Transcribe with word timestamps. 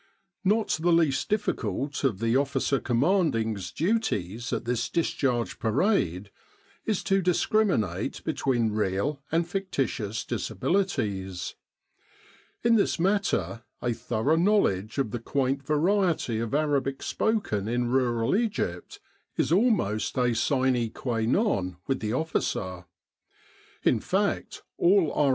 Not 0.43 0.79
the 0.81 0.91
least 0.91 1.29
difficult 1.29 2.03
of 2.03 2.17
the 2.17 2.35
O.C.'s 2.35 3.71
duties 3.71 4.51
at 4.51 4.65
this 4.65 4.89
Discharge 4.89 5.59
Parade 5.59 6.31
is 6.85 7.03
to 7.03 7.21
discriminate 7.21 8.23
between 8.23 8.71
real 8.71 9.21
and 9.31 9.47
fictitious 9.47 10.25
disabili 10.25 10.91
ties. 10.95 11.53
In 12.63 12.77
this 12.77 12.99
matter 12.99 13.61
a 13.79 13.93
thorough 13.93 14.37
knowledge 14.37 14.97
of 14.97 15.11
the 15.11 15.19
quaint 15.19 15.61
variety 15.67 16.39
of 16.39 16.55
Arabic 16.55 17.03
spoken 17.03 17.67
in 17.67 17.91
rural 17.91 18.35
Egypt 18.35 18.99
is 19.37 19.51
almost 19.51 20.17
a 20.17 20.33
sine 20.33 20.89
qua 20.89 21.19
non 21.19 21.77
with 21.85 21.99
the 21.99 22.11
officer. 22.13 22.85
In 23.83 23.99
fact, 23.99 24.63
all 24.79 25.13
R. 25.13 25.29